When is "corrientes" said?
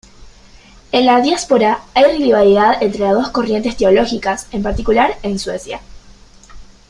3.29-3.77